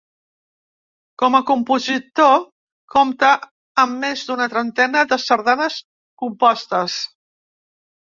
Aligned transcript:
Com 1.23 1.37
a 1.39 1.41
compositor 1.49 2.33
compta 2.97 3.31
amb 3.85 4.03
més 4.07 4.27
d’una 4.33 4.51
trentena 4.57 5.07
de 5.15 5.23
sardanes 5.29 5.81
compostes. 6.27 7.01